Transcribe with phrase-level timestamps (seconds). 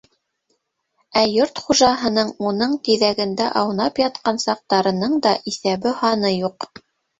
[1.19, 6.71] Ә йорт хужаһының уның тиҙәгендә аунап ятҡан саҡтарының да иҫәбе-һаны юҡ.